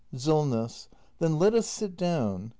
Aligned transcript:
Solness. 0.15 0.89
Then 1.19 1.37
let 1.37 1.53
us 1.53 1.67
sit 1.67 1.95
down. 1.95 2.49